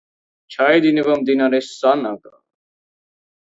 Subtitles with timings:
[0.53, 2.35] ჩაედინება მდინარე სანაგა.